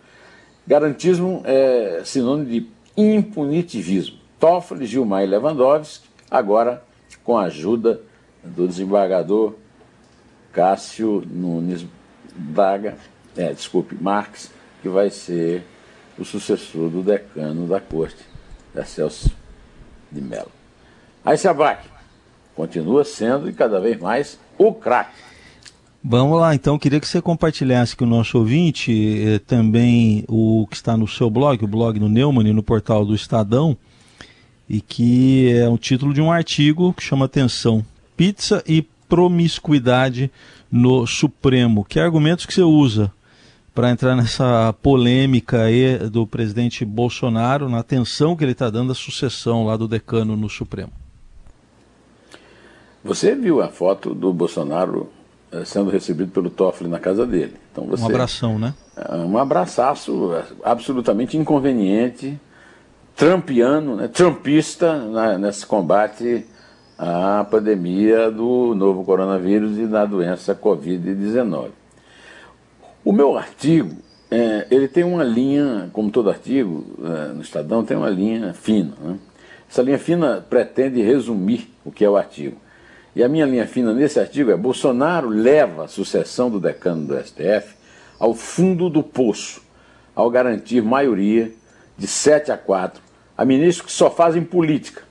Garantismo 0.67 1.41
é 1.43 2.03
sinônimo 2.05 2.45
de 2.47 2.69
impunitivismo. 2.95 4.19
Toffoli, 4.39 4.85
Gilmar 4.85 5.23
e 5.23 5.25
Lewandowski, 5.25 6.07
agora 6.29 6.83
com 7.23 7.35
a 7.35 7.45
ajuda 7.45 7.99
do 8.43 8.67
desembargador 8.67 9.55
Cássio 10.53 11.23
Nunes 11.25 11.83
Braga, 12.35 12.95
é, 13.37 13.53
desculpe, 13.53 13.95
Marques, 13.99 14.51
que 14.81 14.89
vai 14.89 15.09
ser 15.09 15.63
o 16.17 16.23
sucessor 16.23 16.89
do 16.89 17.01
decano 17.01 17.67
da 17.67 17.79
corte 17.79 18.35
é 18.75 18.83
Celso 18.83 19.31
de 20.11 20.21
Mello. 20.21 20.51
Aí 21.23 21.37
se 21.37 21.47
abaque, 21.47 21.87
continua 22.55 23.03
sendo 23.03 23.49
e 23.49 23.53
cada 23.53 23.79
vez 23.79 23.99
mais 23.99 24.39
o 24.57 24.73
craque. 24.73 25.15
Vamos 26.03 26.39
lá, 26.39 26.53
então 26.53 26.77
queria 26.77 26.99
que 26.99 27.07
você 27.07 27.19
compartilhasse 27.19 27.95
com 27.95 28.05
o 28.05 28.07
nosso 28.07 28.37
ouvinte 28.37 28.91
eh, 29.25 29.39
também 29.39 30.23
o 30.27 30.67
que 30.69 30.75
está 30.75 30.95
no 30.95 31.07
seu 31.07 31.31
blog, 31.31 31.63
o 31.63 31.67
blog 31.67 31.97
do 31.97 32.07
Neumann, 32.07 32.53
no 32.53 32.61
portal 32.61 33.03
do 33.03 33.15
Estadão, 33.15 33.75
e 34.69 34.81
que 34.81 35.51
é 35.51 35.67
o 35.67 35.79
título 35.79 36.13
de 36.13 36.21
um 36.21 36.31
artigo 36.31 36.93
que 36.93 37.01
chama 37.01 37.25
atenção: 37.25 37.83
Pizza 38.15 38.63
e 38.67 38.83
promiscuidade 39.09 40.29
no 40.71 41.07
Supremo. 41.07 41.83
Que 41.83 41.99
argumentos 41.99 42.45
que 42.45 42.53
você 42.53 42.61
usa 42.61 43.11
para 43.75 43.91
entrar 43.91 44.15
nessa 44.15 44.73
polêmica 44.81 45.63
aí 45.63 45.97
do 46.09 46.25
presidente 46.25 46.85
Bolsonaro, 46.85 47.67
na 47.67 47.79
atenção 47.79 48.33
que 48.33 48.43
ele 48.45 48.53
está 48.53 48.69
dando 48.69 48.93
à 48.93 48.95
sucessão 48.95 49.65
lá 49.65 49.75
do 49.75 49.85
decano 49.85 50.37
no 50.37 50.49
Supremo? 50.49 50.93
Você 53.03 53.35
viu 53.35 53.61
a 53.61 53.67
foto 53.67 54.15
do 54.15 54.31
Bolsonaro 54.31 55.11
eh, 55.51 55.65
sendo 55.65 55.89
recebido 55.89 56.31
pelo 56.31 56.49
Toffoli 56.49 56.89
na 56.89 56.99
casa 56.99 57.25
dele. 57.27 57.53
Então 57.71 57.85
você, 57.85 58.01
um 58.01 58.07
abração, 58.07 58.57
né? 58.57 58.73
É, 58.95 59.15
um 59.17 59.37
abraçaço 59.37 60.33
é, 60.33 60.43
absolutamente 60.63 61.37
inconveniente, 61.37 62.39
trampiano, 63.13 63.97
né, 63.97 64.07
trumpista 64.07 64.97
né, 64.97 65.37
nesse 65.37 65.65
combate 65.65 66.45
à 66.97 67.45
pandemia 67.51 68.31
do 68.31 68.73
novo 68.73 69.03
coronavírus 69.03 69.77
e 69.77 69.85
da 69.85 70.05
doença 70.05 70.55
Covid-19. 70.55 71.71
O 73.05 73.11
meu 73.11 73.37
artigo, 73.37 73.97
é, 74.31 74.65
ele 74.71 74.87
tem 74.87 75.03
uma 75.03 75.23
linha, 75.23 75.91
como 75.93 76.09
todo 76.09 76.27
artigo 76.27 76.83
é, 77.03 77.33
no 77.33 77.41
Estadão, 77.43 77.85
tem 77.85 77.95
uma 77.95 78.09
linha 78.09 78.51
fina. 78.51 78.95
Né? 78.99 79.19
Essa 79.69 79.83
linha 79.83 79.99
fina 79.99 80.43
pretende 80.49 81.03
resumir 81.03 81.71
o 81.85 81.91
que 81.91 82.03
é 82.03 82.09
o 82.09 82.17
artigo. 82.17 82.57
E 83.15 83.23
a 83.23 83.29
minha 83.29 83.45
linha 83.45 83.67
fina 83.67 83.93
nesse 83.93 84.19
artigo 84.19 84.49
é: 84.49 84.57
Bolsonaro 84.57 85.29
leva 85.29 85.83
a 85.83 85.87
sucessão 85.87 86.49
do 86.49 86.59
decano 86.59 87.05
do 87.05 87.23
STF 87.23 87.75
ao 88.17 88.33
fundo 88.33 88.89
do 88.89 89.03
poço, 89.03 89.61
ao 90.15 90.27
garantir 90.31 90.81
maioria 90.81 91.51
de 91.95 92.07
7 92.07 92.51
a 92.51 92.57
4 92.57 93.03
a 93.37 93.45
ministros 93.45 93.85
que 93.85 93.91
só 93.91 94.09
fazem 94.09 94.43
política 94.43 95.03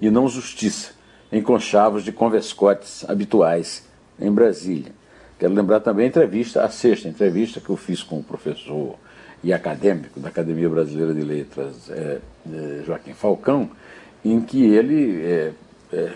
e 0.00 0.08
não 0.08 0.28
justiça, 0.28 0.92
em 1.32 1.42
conchavos 1.42 2.04
de 2.04 2.12
converscotes 2.12 3.04
habituais 3.10 3.84
em 4.20 4.30
Brasília. 4.30 4.99
Quero 5.40 5.54
lembrar 5.54 5.80
também 5.80 6.04
a 6.04 6.08
entrevista, 6.08 6.62
a 6.62 6.68
sexta 6.68 7.08
entrevista 7.08 7.62
que 7.62 7.70
eu 7.70 7.76
fiz 7.76 8.02
com 8.02 8.18
o 8.18 8.22
professor 8.22 8.96
e 9.42 9.54
acadêmico 9.54 10.20
da 10.20 10.28
Academia 10.28 10.68
Brasileira 10.68 11.14
de 11.14 11.22
Letras, 11.22 11.90
é, 11.90 12.18
é, 12.52 12.82
Joaquim 12.84 13.14
Falcão, 13.14 13.70
em 14.22 14.38
que 14.42 14.62
ele 14.62 15.24
é, 15.24 15.52
é 15.94 16.12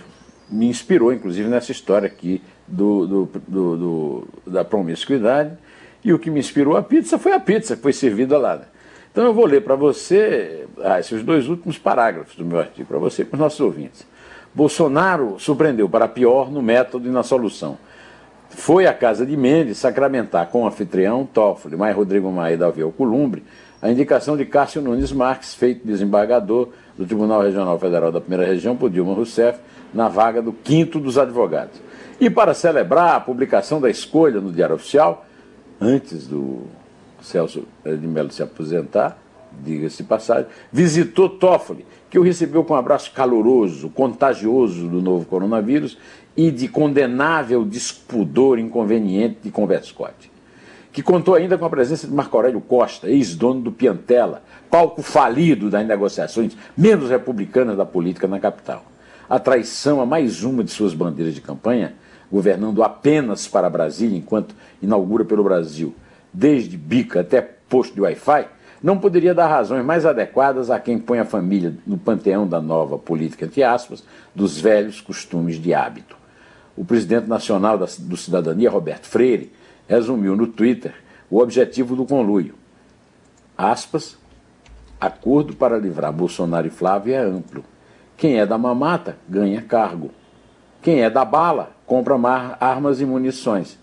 me 0.51 0.67
inspirou, 0.67 1.11
inclusive, 1.11 1.49
nessa 1.49 1.73
história 1.73 2.07
aqui 2.07 2.43
do, 2.69 3.07
do, 3.07 3.31
do, 3.49 3.77
do, 3.79 4.29
da 4.47 4.63
promiscuidade. 4.63 5.57
E 6.05 6.13
o 6.13 6.19
que 6.19 6.31
me 6.31 6.39
inspirou 6.39 6.77
a 6.77 6.83
pizza 6.83 7.19
foi 7.19 7.33
a 7.33 7.41
pizza 7.41 7.77
que 7.77 7.83
foi 7.83 7.95
servida 7.95 8.37
lá. 8.37 8.57
Né? 8.57 8.65
Então 9.11 9.25
eu 9.25 9.33
vou 9.33 9.47
ler 9.47 9.65
para 9.65 9.75
você 9.75 10.67
ah, 10.83 11.01
esses 11.01 11.23
dois 11.23 11.49
últimos 11.49 11.79
parágrafos 11.79 12.37
do 12.37 12.45
meu 12.45 12.59
artigo, 12.59 12.87
para 12.87 12.99
você 12.99 13.23
e 13.23 13.25
para 13.25 13.37
os 13.37 13.41
nossos 13.41 13.61
ouvintes. 13.61 14.07
Bolsonaro 14.55 15.37
surpreendeu 15.39 15.89
para 15.89 16.07
pior 16.07 16.51
no 16.51 16.61
método 16.61 17.09
e 17.09 17.11
na 17.11 17.23
solução. 17.23 17.79
Foi 18.57 18.87
à 18.87 18.95
casa 18.95 19.27
de 19.27 19.37
Mendes 19.37 19.79
sacramentar 19.79 20.49
com 20.49 20.63
o 20.63 20.67
anfitrião 20.67 21.27
Toffoli, 21.27 21.77
mais 21.77 21.95
Rodrigo 21.95 22.31
Maia 22.31 22.55
e 22.55 22.57
Davi 22.57 22.83
Alcolumbre, 22.83 23.43
a 23.83 23.91
indicação 23.91 24.37
de 24.37 24.47
Cássio 24.47 24.81
Nunes 24.81 25.13
Marques, 25.13 25.55
feito 25.55 25.87
desembargador 25.87 26.71
do 26.97 27.05
Tribunal 27.05 27.43
Regional 27.43 27.79
Federal 27.79 28.11
da 28.11 28.21
Primeira 28.21 28.47
Região 28.47 28.77
por 28.77 28.89
Dilma 28.89 29.13
Rousseff, 29.13 29.59
na 29.93 30.09
vaga 30.09 30.41
do 30.41 30.53
quinto 30.53 30.99
dos 30.99 31.19
advogados. 31.19 31.79
E 32.19 32.31
para 32.31 32.55
celebrar 32.55 33.17
a 33.17 33.21
publicação 33.21 33.81
da 33.81 33.91
escolha 33.91 34.41
no 34.41 34.53
Diário 34.53 34.77
Oficial, 34.77 35.27
antes 35.81 36.27
do 36.27 36.63
Celso 37.21 37.65
de 37.85 38.07
Mello 38.07 38.31
se 38.31 38.43
aposentar, 38.43 39.19
diga-se 39.63 40.03
passagem, 40.05 40.47
visitou 40.73 41.29
Toffoli, 41.29 41.85
que 42.09 42.19
o 42.19 42.23
recebeu 42.23 42.65
com 42.65 42.75
um 42.75 42.77
abraço 42.77 43.13
caloroso, 43.13 43.91
contagioso 43.91 44.89
do 44.89 45.03
novo 45.03 45.27
coronavírus 45.27 45.99
e 46.37 46.51
de 46.51 46.69
condenável 46.69 47.65
despudor 47.65 48.59
inconveniente 48.59 49.39
de 49.43 49.51
converscote. 49.51 50.31
Que 50.93 51.03
contou 51.03 51.35
ainda 51.35 51.59
com 51.59 51.65
a 51.65 51.71
presença 51.71 52.07
de 52.07 52.13
Marco 52.13 52.37
Aurélio 52.37 52.61
Costa, 52.61 53.09
ex-dono 53.09 53.61
do 53.61 53.73
Piantela, 53.73 54.43
palco 54.71 55.03
falido 55.03 55.71
das 55.71 55.87
negociações 55.87 56.57
menos 56.77 57.11
republicanas 57.11 57.77
da 57.77 57.85
política 57.85 58.27
na 58.27 58.39
capital 58.39 58.85
a 59.29 59.39
traição 59.39 60.01
a 60.01 60.07
mais 60.07 60.43
uma 60.43 60.63
de 60.63 60.71
suas 60.71 60.95
bandeiras 60.95 61.35
de 61.35 61.41
campanha, 61.41 61.95
governando 62.31 62.83
apenas 62.83 63.47
para 63.47 63.71
Brasília 63.71 64.19
enquanto 64.19 64.55
inaugura 64.83 65.25
pelo 65.25 65.45
Brasil, 65.45 65.95
desde 66.33 66.77
bica 66.77 67.21
até 67.21 67.41
posto 67.41 67.95
de 67.95 68.01
Wi-Fi, 68.01 68.47
não 68.83 68.99
poderia 68.99 69.35
dar 69.35 69.47
razões 69.47 69.85
mais 69.85 70.05
adequadas 70.05 70.71
a 70.71 70.79
quem 70.79 70.99
põe 70.99 71.19
a 71.19 71.25
família 71.25 71.75
no 71.87 71.97
panteão 71.97 72.47
da 72.47 72.61
nova 72.61 72.99
política, 72.99 73.47
entre 73.47 73.63
aspas, 73.63 74.05
dos 74.35 74.61
velhos 74.61 75.01
costumes 75.01 75.57
de 75.57 75.73
hábito. 75.73 76.17
O 76.77 76.85
presidente 76.85 77.29
nacional 77.29 77.79
da, 77.79 77.87
do 77.99 78.17
Cidadania, 78.17 78.71
Roberto 78.71 79.07
Freire, 79.07 79.53
resumiu 79.89 80.37
no 80.37 80.47
Twitter 80.47 80.95
o 81.31 81.39
objetivo 81.39 81.95
do 81.95 82.05
conluio. 82.05 82.55
Aspas, 83.57 84.17
acordo 85.01 85.55
para 85.55 85.79
livrar 85.79 86.13
Bolsonaro 86.13 86.67
e 86.67 86.71
Flávio 86.71 87.15
é 87.15 87.19
amplo 87.19 87.65
quem 88.17 88.39
é 88.39 88.47
da 88.47 88.57
mamata 88.57 89.17
ganha 89.29 89.61
cargo. 89.61 90.11
Quem 90.83 91.03
é 91.03 91.11
da 91.11 91.25
bala 91.25 91.73
compra 91.87 92.15
armas 92.61 93.01
e 93.01 93.07
munições. 93.07 93.79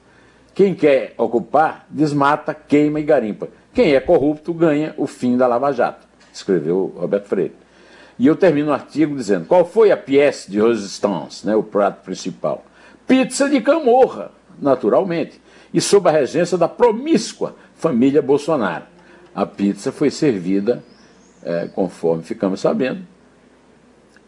Quem 0.54 0.74
quer 0.74 1.14
ocupar 1.18 1.86
desmata, 1.90 2.54
queima 2.54 3.00
e 3.00 3.04
garimpa. 3.04 3.50
Quem 3.74 3.94
é 3.94 4.00
corrupto 4.00 4.54
ganha 4.54 4.94
o 4.98 5.08
fim 5.08 5.38
da 5.38 5.48
Lava 5.48 5.72
Jato, 5.72 6.06
escreveu 6.34 6.94
Roberto 6.98 7.28
Freire. 7.28 7.56
E 8.20 8.28
eu 8.28 8.36
termino 8.36 8.70
o 8.70 8.74
artigo 8.74 9.16
dizendo: 9.16 9.46
qual 9.46 9.66
foi 9.66 9.92
a 9.92 9.98
pièce 9.98 10.52
de 10.52 10.62
resistance, 10.62 11.46
né, 11.46 11.56
o 11.56 11.64
prato 11.64 12.04
principal? 12.04 12.66
Pizza 13.12 13.50
de 13.50 13.60
camorra, 13.60 14.32
naturalmente, 14.58 15.34
e 15.74 15.82
sob 15.82 16.08
a 16.08 16.13
regência 16.13 16.58
da 16.58 16.70
promíscua 16.70 17.58
família 17.75 18.22
Bolsonaro. 18.22 18.86
A 19.36 19.46
pizza 19.46 19.91
foi 19.91 20.10
servida, 20.10 20.82
é, 21.44 21.68
conforme 21.68 22.24
ficamos 22.24 22.62
sabendo, 22.62 23.06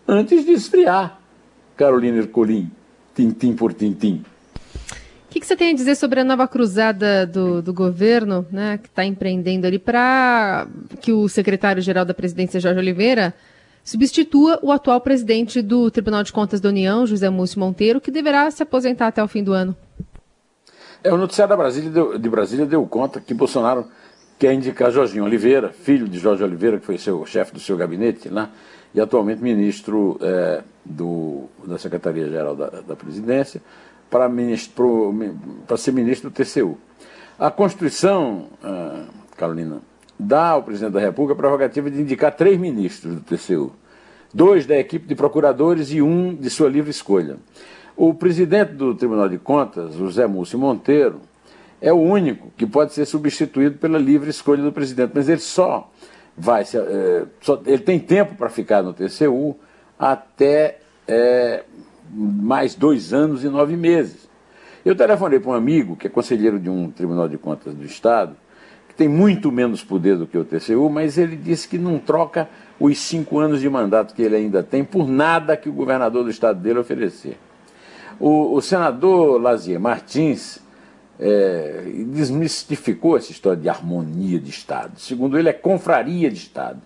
antes 0.05 0.43
de 0.45 0.51
esfriar. 0.51 1.17
Carolina 1.77 2.17
Ercolim, 2.17 2.69
tintim 3.15 3.55
por 3.55 3.73
tintim. 3.73 4.25
O 4.57 5.29
que, 5.29 5.39
que, 5.39 5.47
você 5.47 5.55
tem 5.55 5.71
a 5.71 5.73
dizer 5.73 5.95
sobre 5.95 6.19
a 6.19 6.25
nova 6.25 6.45
cruzada 6.45 7.25
do, 7.25 7.61
do 7.61 7.73
governo, 7.73 8.45
né, 8.51 8.77
que 8.79 8.89
está 8.89 9.05
empreendendo 9.05 9.65
ali 9.65 9.79
para 9.79 10.67
que 10.99 11.13
o 11.13 11.29
secretário-geral 11.29 12.03
da 12.03 12.13
presidência, 12.13 12.59
Jorge 12.59 12.79
Oliveira, 12.79 13.33
substitua 13.83 14.59
o 14.61 14.71
atual 14.71 15.01
presidente 15.01 15.61
do 15.61 15.91
Tribunal 15.91 16.23
de 16.23 16.31
Contas 16.31 16.61
da 16.61 16.69
União, 16.69 17.05
José 17.05 17.29
Múcio 17.29 17.59
Monteiro, 17.59 17.99
que 17.99 18.11
deverá 18.11 18.49
se 18.49 18.63
aposentar 18.63 19.07
até 19.07 19.23
o 19.23 19.27
fim 19.27 19.43
do 19.43 19.53
ano? 19.53 19.75
É, 21.03 21.11
o 21.11 21.17
noticiário 21.17 21.57
Brasília 21.57 21.89
deu, 21.89 22.17
de 22.17 22.29
Brasília 22.29 22.65
deu 22.65 22.85
conta 22.87 23.19
que 23.19 23.33
Bolsonaro 23.33 23.85
quer 24.39 24.53
indicar 24.53 24.89
Jorginho 24.89 25.25
Oliveira, 25.25 25.69
filho 25.69 26.07
de 26.07 26.17
Jorge 26.17 26.43
Oliveira, 26.43 26.79
que 26.79 26.85
foi 26.85 26.97
seu 26.97 27.25
chefe 27.25 27.53
do 27.53 27.59
seu 27.59 27.75
gabinete 27.75 28.29
lá, 28.29 28.49
e 28.93 29.01
atualmente 29.01 29.41
ministro 29.41 30.17
é, 30.21 30.63
do, 30.85 31.49
da 31.65 31.77
Secretaria-Geral 31.77 32.55
da, 32.55 32.69
da, 32.81 32.95
Presidência, 32.95 33.61
para, 34.09 34.29
ministro, 34.29 35.13
para 35.67 35.75
ser 35.77 35.91
ministro 35.91 36.29
do 36.29 36.33
TCU. 36.33 36.77
A 37.39 37.49
Constituição, 37.49 38.47
ah, 38.63 39.05
Carolina, 39.35 39.81
dá 40.23 40.49
ao 40.49 40.63
presidente 40.63 40.93
da 40.93 40.99
República 40.99 41.33
a 41.33 41.37
prerrogativa 41.37 41.89
de 41.89 42.01
indicar 42.01 42.35
três 42.35 42.59
ministros 42.59 43.15
do 43.15 43.21
TCU, 43.21 43.71
dois 44.33 44.65
da 44.65 44.77
equipe 44.77 45.07
de 45.07 45.15
procuradores 45.15 45.91
e 45.91 46.01
um 46.01 46.33
de 46.33 46.49
sua 46.49 46.69
livre 46.69 46.91
escolha. 46.91 47.37
O 47.95 48.13
presidente 48.13 48.73
do 48.73 48.95
Tribunal 48.95 49.29
de 49.29 49.37
Contas, 49.37 49.93
José 49.93 50.25
Múcio 50.25 50.57
Monteiro, 50.57 51.21
é 51.79 51.91
o 51.91 51.99
único 51.99 52.51
que 52.57 52.65
pode 52.65 52.93
ser 52.93 53.05
substituído 53.05 53.77
pela 53.77 53.99
livre 53.99 54.29
escolha 54.29 54.63
do 54.63 54.71
presidente, 54.71 55.11
mas 55.13 55.29
ele 55.29 55.41
só 55.41 55.91
vai 56.35 56.65
se, 56.65 56.77
é, 56.77 57.25
só, 57.41 57.61
ele 57.65 57.83
tem 57.83 57.99
tempo 57.99 58.35
para 58.35 58.49
ficar 58.49 58.81
no 58.81 58.93
TCU 58.93 59.55
até 59.99 60.79
é, 61.07 61.63
mais 62.11 62.73
dois 62.73 63.13
anos 63.13 63.43
e 63.43 63.49
nove 63.49 63.75
meses. 63.75 64.27
Eu 64.83 64.95
telefonei 64.95 65.39
para 65.39 65.51
um 65.51 65.53
amigo 65.53 65.95
que 65.95 66.07
é 66.07 66.09
conselheiro 66.09 66.59
de 66.59 66.69
um 66.69 66.89
Tribunal 66.89 67.29
de 67.29 67.37
Contas 67.37 67.73
do 67.73 67.85
Estado, 67.85 68.35
que 68.93 68.97
tem 68.97 69.07
muito 69.07 69.51
menos 69.51 69.83
poder 69.83 70.17
do 70.17 70.27
que 70.27 70.37
o 70.37 70.45
TCU, 70.45 70.89
mas 70.89 71.17
ele 71.17 71.35
disse 71.35 71.67
que 71.67 71.77
não 71.77 71.97
troca 71.97 72.47
os 72.79 72.97
cinco 72.99 73.39
anos 73.39 73.59
de 73.59 73.69
mandato 73.69 74.13
que 74.13 74.21
ele 74.21 74.35
ainda 74.35 74.61
tem 74.61 74.83
por 74.83 75.07
nada 75.07 75.57
que 75.57 75.67
o 75.67 75.73
governador 75.73 76.23
do 76.23 76.29
estado 76.29 76.59
dele 76.59 76.79
oferecer. 76.79 77.37
O, 78.19 78.55
o 78.55 78.61
senador 78.61 79.41
Lazier 79.41 79.79
Martins 79.79 80.59
é, 81.19 81.83
desmistificou 82.07 83.17
essa 83.17 83.31
história 83.31 83.59
de 83.59 83.69
harmonia 83.69 84.39
de 84.39 84.49
Estado. 84.49 84.99
Segundo 84.99 85.37
ele, 85.37 85.49
é 85.49 85.53
confraria 85.53 86.29
de 86.29 86.37
Estado. 86.37 86.81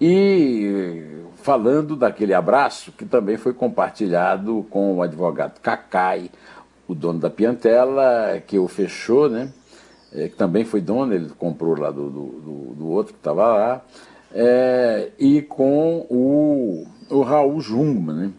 e 0.00 1.22
falando 1.42 1.94
daquele 1.94 2.34
abraço 2.34 2.90
que 2.90 3.04
também 3.04 3.36
foi 3.36 3.52
compartilhado 3.52 4.66
com 4.68 4.96
o 4.96 5.02
advogado 5.02 5.60
Cacai, 5.60 6.30
o 6.88 6.94
dono 6.94 7.20
da 7.20 7.30
Piantela, 7.30 8.42
que 8.46 8.58
o 8.58 8.66
fechou, 8.66 9.28
né? 9.28 9.50
É, 10.16 10.28
que 10.28 10.36
também 10.36 10.64
foi 10.64 10.80
dono, 10.80 11.12
ele 11.12 11.28
comprou 11.38 11.78
lá 11.78 11.90
do, 11.90 12.08
do, 12.08 12.74
do 12.74 12.88
outro 12.88 13.12
que 13.12 13.20
estava 13.20 13.46
lá, 13.46 13.84
é, 14.32 15.10
e 15.18 15.42
com 15.42 16.06
o, 16.08 16.86
o 17.10 17.20
Raul 17.20 17.60
Jungmann. 17.60 18.16
Né? 18.16 18.30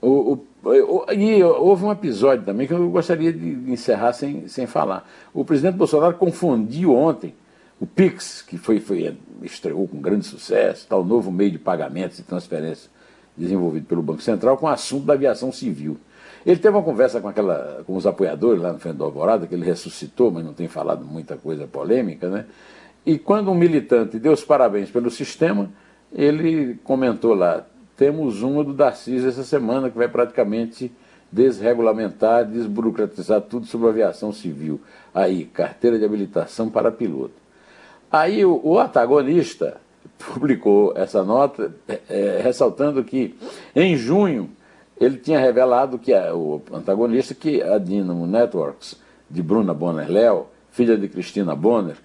O, 0.00 0.38
o, 0.62 1.12
e 1.12 1.42
houve 1.42 1.84
um 1.84 1.90
episódio 1.90 2.44
também 2.44 2.68
que 2.68 2.72
eu 2.72 2.88
gostaria 2.88 3.32
de 3.32 3.70
encerrar 3.70 4.12
sem, 4.12 4.46
sem 4.46 4.66
falar. 4.66 5.08
O 5.34 5.44
presidente 5.44 5.76
Bolsonaro 5.76 6.14
confundiu 6.14 6.94
ontem 6.94 7.34
o 7.80 7.86
Pix, 7.86 8.42
que 8.42 8.56
foi, 8.56 8.78
foi, 8.78 9.16
estreou 9.42 9.88
com 9.88 10.00
grande 10.00 10.24
sucesso, 10.24 10.86
tal 10.88 11.04
novo 11.04 11.32
meio 11.32 11.50
de 11.50 11.58
pagamentos 11.58 12.20
e 12.20 12.22
transferência 12.22 12.88
desenvolvido 13.36 13.86
pelo 13.86 14.02
Banco 14.02 14.22
Central, 14.22 14.56
com 14.56 14.66
o 14.66 14.68
assunto 14.68 15.04
da 15.04 15.14
aviação 15.14 15.50
civil. 15.50 15.96
Ele 16.46 16.58
teve 16.58 16.76
uma 16.76 16.82
conversa 16.82 17.20
com, 17.20 17.28
aquela, 17.28 17.82
com 17.86 17.96
os 17.96 18.06
apoiadores 18.06 18.62
lá 18.62 18.72
no 18.72 18.78
Frente 18.78 18.96
do 18.96 19.04
Alvorada, 19.04 19.46
que 19.46 19.54
ele 19.54 19.64
ressuscitou, 19.64 20.30
mas 20.30 20.44
não 20.44 20.52
tem 20.52 20.68
falado 20.68 21.04
muita 21.04 21.36
coisa 21.36 21.66
polêmica, 21.66 22.28
né? 22.28 22.46
E 23.04 23.18
quando 23.18 23.50
um 23.50 23.54
militante 23.54 24.18
deu 24.18 24.32
os 24.32 24.44
parabéns 24.44 24.90
pelo 24.90 25.10
sistema, 25.10 25.70
ele 26.12 26.78
comentou 26.84 27.34
lá: 27.34 27.64
temos 27.96 28.42
uma 28.42 28.62
do 28.62 28.72
Darcis 28.72 29.24
essa 29.24 29.44
semana 29.44 29.90
que 29.90 29.96
vai 29.96 30.08
praticamente 30.08 30.92
desregulamentar, 31.30 32.44
desburocratizar 32.44 33.40
tudo 33.42 33.66
sobre 33.66 33.88
aviação 33.88 34.32
civil. 34.32 34.80
Aí, 35.14 35.44
carteira 35.44 35.98
de 35.98 36.04
habilitação 36.04 36.70
para 36.70 36.90
piloto. 36.90 37.34
Aí 38.10 38.44
o, 38.44 38.60
o 38.62 38.78
antagonista 38.78 39.80
publicou 40.18 40.92
essa 40.96 41.22
nota, 41.22 41.74
é, 41.86 42.00
é, 42.08 42.40
ressaltando 42.42 43.04
que 43.04 43.34
em 43.74 43.96
junho 43.96 44.50
ele 45.00 45.18
tinha 45.18 45.38
revelado 45.38 45.98
que 45.98 46.12
a, 46.12 46.34
o 46.34 46.62
antagonista 46.72 47.34
que 47.34 47.62
a 47.62 47.78
Dynamo 47.78 48.26
Networks 48.26 48.96
de 49.30 49.42
Bruna 49.42 49.72
Bonner 49.72 50.10
Léo, 50.10 50.46
filha 50.70 50.96
de 50.96 51.08
Cristina 51.08 51.54
Bonner, 51.54 51.96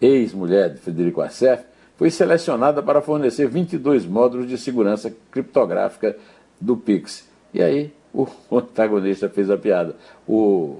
ex-mulher 0.00 0.70
de 0.70 0.78
Federico 0.78 1.20
Assef, 1.20 1.64
foi 1.96 2.10
selecionada 2.10 2.82
para 2.82 3.00
fornecer 3.00 3.46
22 3.46 4.06
módulos 4.06 4.48
de 4.48 4.58
segurança 4.58 5.14
criptográfica 5.30 6.16
do 6.60 6.76
Pix. 6.76 7.28
E 7.54 7.62
aí 7.62 7.92
o 8.12 8.26
antagonista 8.50 9.28
fez 9.28 9.48
a 9.50 9.56
piada. 9.56 9.94
O, 10.26 10.78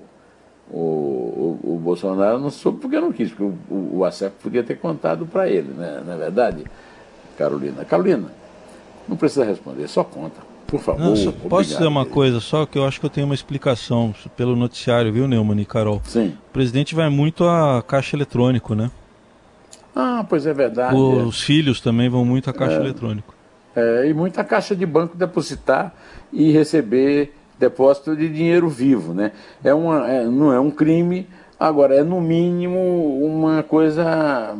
o, 0.71 0.79
o, 0.79 1.61
o 1.63 1.81
Bolsonaro 1.83 2.39
não 2.39 2.51
soube 2.51 2.81
porque 2.81 2.99
não 2.99 3.13
quis, 3.13 3.31
porque 3.31 3.45
o, 3.45 3.99
o, 3.99 4.05
Assef 4.05 4.35
podia 4.43 4.65
ter 4.65 4.79
contado 4.79 5.27
para 5.27 5.49
ele, 5.49 5.69
né? 5.69 6.03
não 6.05 6.15
é 6.15 6.17
verdade, 6.17 6.65
Carolina? 7.37 7.85
Carolina, 7.85 8.33
não 9.09 9.17
precisa 9.17 9.45
responder, 9.45 9.87
só 9.89 10.03
conta. 10.03 10.52
Por 10.73 10.81
favor. 10.81 11.03
Não, 11.03 11.15
só, 11.15 11.31
posso 11.31 11.69
dizer 11.69 11.87
uma 11.87 12.07
coisa 12.07 12.41
só 12.41 12.65
que 12.65 12.79
eu 12.79 12.87
acho 12.87 12.99
que 12.99 13.05
eu 13.05 13.11
tenho 13.11 13.27
uma 13.27 13.35
explicação 13.35 14.15
pelo 14.35 14.57
noticiário, 14.57 15.13
viu, 15.13 15.29
Neumann 15.29 15.61
e 15.61 15.67
Carol? 15.67 16.01
Sim. 16.03 16.29
O 16.49 16.51
presidente 16.51 16.95
vai 16.95 17.11
muito 17.11 17.45
a 17.45 17.85
caixa 17.87 18.17
eletrônico, 18.17 18.75
né? 18.75 18.91
Ah, 19.95 20.25
pois 20.27 20.47
é 20.47 20.55
verdade. 20.55 20.97
Os 20.97 21.43
é. 21.43 21.45
filhos 21.45 21.79
também 21.79 22.09
vão 22.09 22.25
muito 22.25 22.49
a 22.49 22.55
caixa 22.55 22.77
é. 22.77 22.81
eletrônico. 22.81 23.35
É, 23.77 24.09
e 24.09 24.15
muita 24.15 24.43
caixa 24.43 24.75
de 24.75 24.87
banco 24.87 25.15
depositar 25.15 25.93
e 26.33 26.51
receber 26.51 27.35
depósito 27.59 28.17
de 28.17 28.31
dinheiro 28.31 28.67
vivo, 28.71 29.13
né? 29.13 29.33
É 29.63 29.75
uma, 29.75 30.11
é, 30.11 30.25
não 30.25 30.51
é 30.55 30.59
um 30.59 30.71
crime, 30.71 31.29
agora 31.61 31.97
é 31.97 32.03
no 32.03 32.19
mínimo 32.19 33.23
uma 33.23 33.63
coisa 33.63 34.57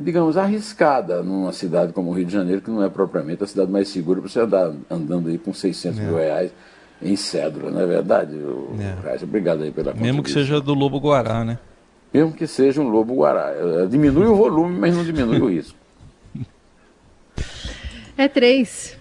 digamos, 0.00 0.36
arriscada 0.36 1.22
numa 1.22 1.52
cidade 1.52 1.92
como 1.92 2.10
o 2.10 2.14
Rio 2.14 2.24
de 2.24 2.32
Janeiro, 2.32 2.62
que 2.62 2.70
não 2.70 2.82
é 2.82 2.88
propriamente 2.88 3.44
a 3.44 3.46
cidade 3.46 3.70
mais 3.70 3.88
segura 3.88 4.20
para 4.20 4.30
você 4.30 4.40
andar 4.40 4.72
andando 4.90 5.28
aí 5.28 5.38
com 5.38 5.52
600 5.52 5.98
é. 5.98 6.02
mil 6.02 6.16
reais 6.16 6.52
em 7.00 7.16
cédula, 7.16 7.70
não 7.70 7.80
é 7.80 7.86
verdade, 7.86 8.34
é. 8.34 9.24
Obrigado 9.24 9.62
aí 9.62 9.72
pela 9.72 9.92
Mesmo 9.92 10.22
que 10.22 10.30
seja 10.30 10.60
do 10.60 10.72
Lobo 10.72 10.98
Guará, 10.98 11.44
né? 11.44 11.58
Mesmo 12.14 12.32
que 12.32 12.46
seja 12.46 12.80
um 12.80 12.88
Lobo 12.88 13.14
Guará. 13.14 13.50
É, 13.50 13.86
diminui 13.86 14.26
o 14.26 14.36
volume, 14.36 14.78
mas 14.78 14.94
não 14.94 15.02
diminui 15.02 15.40
o 15.40 15.48
risco. 15.48 15.76
É 18.16 18.28
três. 18.28 18.96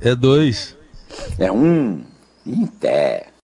É 0.00 0.14
dois. 0.14 0.76
É 1.38 1.50
um. 1.50 2.02
Em 2.44 2.66